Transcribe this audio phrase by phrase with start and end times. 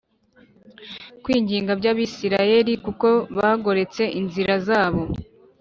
[1.23, 3.07] kwinginga by Abisirayeli kuko
[3.37, 5.01] bagoretse inzira zabo